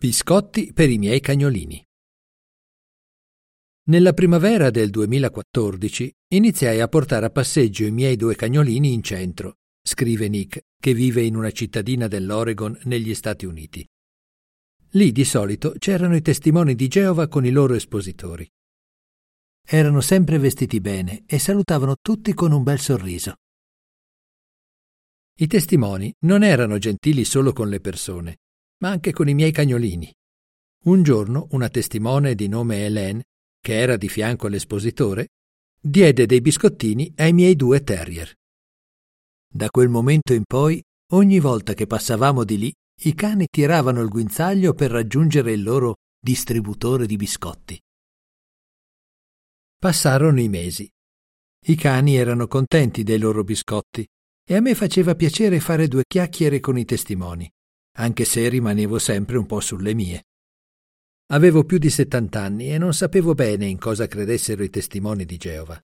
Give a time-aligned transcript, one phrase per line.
[0.00, 1.84] Biscotti per i miei cagnolini.
[3.86, 9.56] Nella primavera del 2014 iniziai a portare a passeggio i miei due cagnolini in centro,
[9.82, 13.84] scrive Nick, che vive in una cittadina dell'Oregon negli Stati Uniti.
[14.90, 18.48] Lì di solito c'erano i testimoni di Geova con i loro espositori.
[19.66, 23.34] Erano sempre vestiti bene e salutavano tutti con un bel sorriso.
[25.40, 28.36] I testimoni non erano gentili solo con le persone,
[28.78, 30.12] ma anche con i miei cagnolini.
[30.84, 33.22] Un giorno una testimone di nome Hélène,
[33.60, 35.28] che era di fianco all'espositore,
[35.80, 38.32] diede dei biscottini ai miei due terrier.
[39.50, 44.08] Da quel momento in poi, ogni volta che passavamo di lì, i cani tiravano il
[44.08, 47.80] guinzaglio per raggiungere il loro distributore di biscotti.
[49.76, 50.88] Passarono i mesi.
[51.66, 54.06] I cani erano contenti dei loro biscotti
[54.44, 57.48] e a me faceva piacere fare due chiacchiere con i testimoni
[57.98, 60.24] anche se rimanevo sempre un po' sulle mie.
[61.30, 65.78] Avevo più di settant'anni e non sapevo bene in cosa credessero i testimoni di Geova.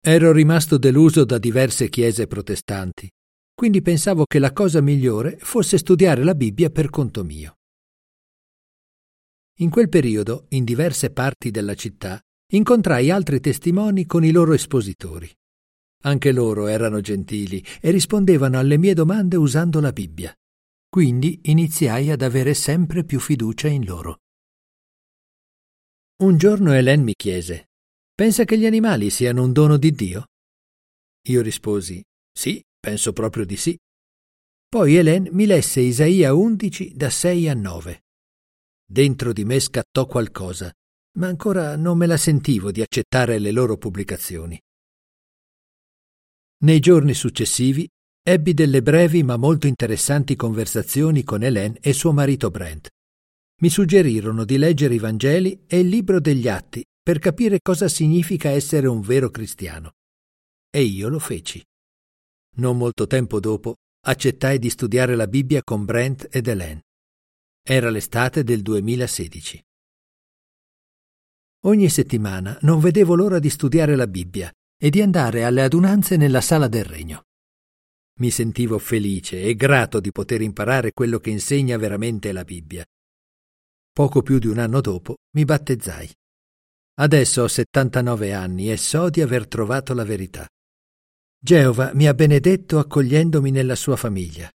[0.00, 3.10] Ero rimasto deluso da diverse chiese protestanti,
[3.54, 7.54] quindi pensavo che la cosa migliore fosse studiare la Bibbia per conto mio.
[9.60, 12.20] In quel periodo, in diverse parti della città,
[12.52, 15.32] incontrai altri testimoni con i loro espositori.
[16.02, 20.36] Anche loro erano gentili e rispondevano alle mie domande usando la Bibbia.
[20.96, 24.20] Quindi iniziai ad avere sempre più fiducia in loro.
[26.22, 27.68] Un giorno Hélène mi chiese:
[28.14, 30.28] Pensa che gli animali siano un dono di Dio?
[31.28, 32.02] Io risposi:
[32.32, 33.78] Sì, penso proprio di sì.
[34.66, 38.04] Poi Hélène mi lesse Isaia 11 da 6 a 9.
[38.82, 40.72] Dentro di me scattò qualcosa,
[41.18, 44.58] ma ancora non me la sentivo di accettare le loro pubblicazioni.
[46.60, 47.86] Nei giorni successivi
[48.28, 52.88] Ebbi delle brevi ma molto interessanti conversazioni con Hélène e suo marito Brent.
[53.60, 58.48] Mi suggerirono di leggere i Vangeli e il libro degli Atti per capire cosa significa
[58.48, 59.92] essere un vero cristiano.
[60.68, 61.64] E io lo feci.
[62.56, 66.80] Non molto tempo dopo accettai di studiare la Bibbia con Brent ed Hélène.
[67.62, 69.62] Era l'estate del 2016.
[71.66, 76.40] Ogni settimana non vedevo l'ora di studiare la Bibbia e di andare alle adunanze nella
[76.40, 77.25] sala del regno.
[78.18, 82.82] Mi sentivo felice e grato di poter imparare quello che insegna veramente la Bibbia.
[83.92, 86.10] Poco più di un anno dopo mi battezzai.
[86.98, 90.48] Adesso ho 79 anni e so di aver trovato la verità.
[91.38, 94.50] Geova mi ha benedetto accogliendomi nella sua famiglia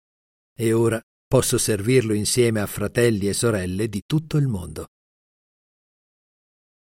[0.58, 4.88] e ora posso servirlo insieme a fratelli e sorelle di tutto il mondo.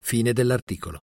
[0.03, 0.99] Fine dell'articolo.